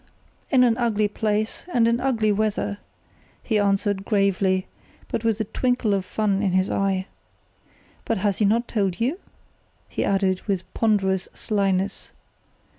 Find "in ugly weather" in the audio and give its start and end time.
1.87-2.79